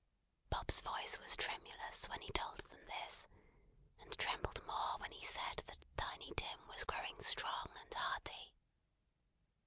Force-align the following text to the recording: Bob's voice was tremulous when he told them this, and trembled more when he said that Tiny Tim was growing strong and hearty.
Bob's 0.49 0.81
voice 0.81 1.19
was 1.19 1.35
tremulous 1.35 2.09
when 2.09 2.19
he 2.21 2.31
told 2.31 2.57
them 2.57 2.83
this, 2.87 3.27
and 3.99 4.17
trembled 4.17 4.65
more 4.65 4.97
when 4.97 5.11
he 5.11 5.23
said 5.23 5.57
that 5.67 5.77
Tiny 5.95 6.33
Tim 6.35 6.67
was 6.67 6.85
growing 6.85 7.21
strong 7.21 7.67
and 7.79 7.93
hearty. 7.93 8.55